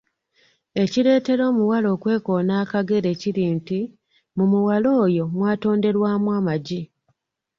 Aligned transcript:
Ekireetera 0.83 1.43
omuwala 1.51 1.87
okwekoona 1.95 2.53
akagere 2.63 3.11
kiri 3.21 3.43
nti, 3.55 3.79
mu 4.35 4.45
muwala 4.51 4.89
oyo 5.03 5.23
mwatonderwamu 5.33 6.29
amagi 6.37 6.81